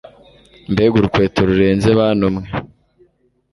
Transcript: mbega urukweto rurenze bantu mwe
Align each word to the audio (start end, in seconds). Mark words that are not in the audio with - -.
mbega 0.71 0.95
urukweto 0.97 1.39
rurenze 1.49 1.89
bantu 1.99 2.25
mwe 2.33 2.45